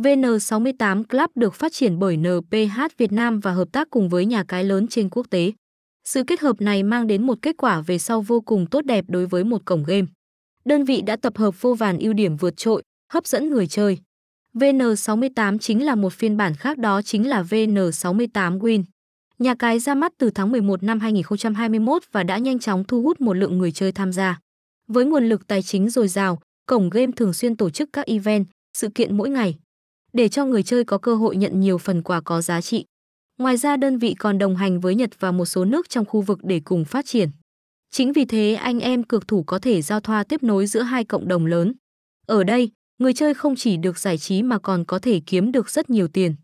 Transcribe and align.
VN68 0.00 1.04
Club 1.04 1.30
được 1.34 1.54
phát 1.54 1.72
triển 1.72 1.98
bởi 1.98 2.16
NPH 2.16 2.80
Việt 2.98 3.12
Nam 3.12 3.40
và 3.40 3.52
hợp 3.52 3.68
tác 3.72 3.90
cùng 3.90 4.08
với 4.08 4.26
nhà 4.26 4.44
cái 4.44 4.64
lớn 4.64 4.88
trên 4.88 5.08
quốc 5.10 5.26
tế. 5.30 5.52
Sự 6.04 6.24
kết 6.26 6.40
hợp 6.40 6.60
này 6.60 6.82
mang 6.82 7.06
đến 7.06 7.26
một 7.26 7.38
kết 7.42 7.56
quả 7.58 7.80
về 7.80 7.98
sau 7.98 8.20
vô 8.20 8.40
cùng 8.40 8.66
tốt 8.66 8.84
đẹp 8.84 9.04
đối 9.08 9.26
với 9.26 9.44
một 9.44 9.64
cổng 9.64 9.84
game. 9.84 10.06
Đơn 10.64 10.84
vị 10.84 11.00
đã 11.00 11.16
tập 11.16 11.36
hợp 11.36 11.62
vô 11.62 11.74
vàn 11.74 11.98
ưu 11.98 12.12
điểm 12.12 12.36
vượt 12.36 12.56
trội, 12.56 12.82
hấp 13.12 13.26
dẫn 13.26 13.50
người 13.50 13.66
chơi. 13.66 13.98
VN68 14.54 15.58
chính 15.58 15.84
là 15.84 15.94
một 15.94 16.12
phiên 16.12 16.36
bản 16.36 16.54
khác 16.54 16.78
đó 16.78 17.02
chính 17.02 17.28
là 17.28 17.42
VN68 17.42 18.58
Win. 18.58 18.82
Nhà 19.38 19.54
cái 19.54 19.78
ra 19.78 19.94
mắt 19.94 20.12
từ 20.18 20.30
tháng 20.30 20.52
11 20.52 20.82
năm 20.82 21.00
2021 21.00 22.02
và 22.12 22.22
đã 22.22 22.38
nhanh 22.38 22.58
chóng 22.58 22.84
thu 22.84 23.02
hút 23.02 23.20
một 23.20 23.34
lượng 23.34 23.58
người 23.58 23.72
chơi 23.72 23.92
tham 23.92 24.12
gia. 24.12 24.40
Với 24.88 25.04
nguồn 25.04 25.28
lực 25.28 25.46
tài 25.46 25.62
chính 25.62 25.90
dồi 25.90 26.08
dào, 26.08 26.40
cổng 26.66 26.90
game 26.90 27.12
thường 27.16 27.32
xuyên 27.32 27.56
tổ 27.56 27.70
chức 27.70 27.88
các 27.92 28.06
event, 28.06 28.46
sự 28.74 28.88
kiện 28.88 29.16
mỗi 29.16 29.30
ngày 29.30 29.56
để 30.12 30.28
cho 30.28 30.44
người 30.44 30.62
chơi 30.62 30.84
có 30.84 30.98
cơ 30.98 31.14
hội 31.14 31.36
nhận 31.36 31.60
nhiều 31.60 31.78
phần 31.78 32.02
quà 32.02 32.20
có 32.20 32.42
giá 32.42 32.60
trị. 32.60 32.84
Ngoài 33.38 33.56
ra 33.56 33.76
đơn 33.76 33.98
vị 33.98 34.14
còn 34.14 34.38
đồng 34.38 34.56
hành 34.56 34.80
với 34.80 34.94
Nhật 34.94 35.10
và 35.20 35.32
một 35.32 35.46
số 35.46 35.64
nước 35.64 35.88
trong 35.88 36.04
khu 36.04 36.20
vực 36.20 36.38
để 36.42 36.60
cùng 36.64 36.84
phát 36.84 37.06
triển. 37.06 37.30
Chính 37.90 38.12
vì 38.12 38.24
thế 38.24 38.54
anh 38.54 38.80
em 38.80 39.02
cược 39.02 39.28
thủ 39.28 39.42
có 39.42 39.58
thể 39.58 39.82
giao 39.82 40.00
thoa 40.00 40.24
tiếp 40.24 40.42
nối 40.42 40.66
giữa 40.66 40.82
hai 40.82 41.04
cộng 41.04 41.28
đồng 41.28 41.46
lớn. 41.46 41.72
Ở 42.26 42.44
đây, 42.44 42.70
người 42.98 43.12
chơi 43.14 43.34
không 43.34 43.56
chỉ 43.56 43.76
được 43.76 43.98
giải 43.98 44.18
trí 44.18 44.42
mà 44.42 44.58
còn 44.58 44.84
có 44.84 44.98
thể 44.98 45.20
kiếm 45.26 45.52
được 45.52 45.70
rất 45.70 45.90
nhiều 45.90 46.08
tiền. 46.08 46.34